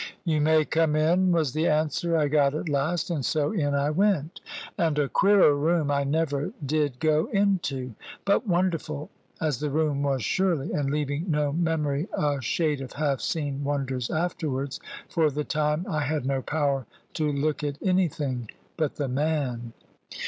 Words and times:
"You 0.25 0.41
may 0.41 0.65
come 0.65 0.95
in," 0.95 1.31
was 1.31 1.53
the 1.53 1.67
answer 1.67 2.17
I 2.17 2.27
got 2.27 2.55
at 2.55 2.67
last; 2.67 3.11
and 3.11 3.23
so 3.23 3.51
in 3.51 3.75
I 3.75 3.91
went; 3.91 4.41
and 4.75 4.97
a 4.97 5.07
queerer 5.07 5.55
room 5.55 5.91
I 5.91 6.05
never 6.05 6.53
did 6.65 6.99
go 6.99 7.27
into. 7.27 7.93
But 8.25 8.47
wonderful 8.47 9.11
as 9.39 9.59
the 9.59 9.69
room 9.69 10.01
was 10.01 10.23
surely, 10.23 10.71
and 10.73 10.89
leaving 10.89 11.31
on 11.35 11.63
memory 11.63 12.07
a 12.13 12.41
shade 12.41 12.81
of 12.81 12.93
half 12.93 13.19
seen 13.21 13.63
wonders 13.63 14.09
afterwards, 14.09 14.79
for 15.07 15.29
the 15.29 15.43
time 15.43 15.85
I 15.87 16.01
had 16.01 16.25
no 16.25 16.41
power 16.41 16.87
to 17.13 17.31
look 17.31 17.63
at 17.63 17.77
anything 17.83 18.49
but 18.77 18.95
the 18.95 19.07
man. 19.07 19.71